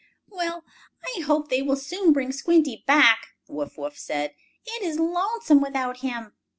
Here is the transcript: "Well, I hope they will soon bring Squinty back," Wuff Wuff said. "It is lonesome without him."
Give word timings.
"Well, 0.29 0.63
I 1.15 1.21
hope 1.21 1.49
they 1.49 1.61
will 1.61 1.75
soon 1.75 2.11
bring 2.11 2.31
Squinty 2.31 2.83
back," 2.87 3.35
Wuff 3.47 3.77
Wuff 3.77 3.99
said. 3.99 4.33
"It 4.65 4.81
is 4.81 4.97
lonesome 4.97 5.61
without 5.61 5.97
him." 5.97 6.33